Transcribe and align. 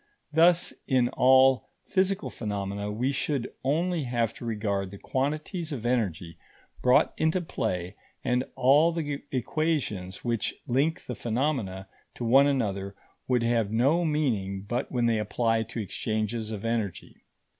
Thus 0.33 0.73
in 0.87 1.09
all 1.09 1.69
physical 1.85 2.31
phenomena 2.31 2.91
we 2.91 3.11
should 3.11 3.51
only 3.63 4.05
have 4.05 4.33
to 4.33 4.45
regard 4.45 4.89
the 4.89 4.97
quantities 4.97 5.71
of 5.71 5.85
energy 5.85 6.39
brought 6.81 7.13
into 7.17 7.39
play, 7.39 7.95
and 8.23 8.43
all 8.55 8.91
the 8.91 9.21
equations 9.31 10.23
which 10.25 10.55
link 10.65 11.05
the 11.05 11.13
phenomena 11.13 11.87
to 12.15 12.25
one 12.25 12.47
another 12.47 12.95
would 13.27 13.43
have 13.43 13.71
no 13.71 14.03
meaning 14.03 14.63
but 14.63 14.91
when 14.91 15.05
they 15.05 15.19
apply 15.19 15.61
to 15.61 15.79
exchanges 15.79 16.49
of 16.49 16.65
energy. 16.65 17.21